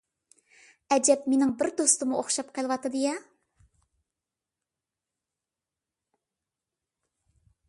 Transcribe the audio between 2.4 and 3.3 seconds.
قېلىۋاتىدۇ يا.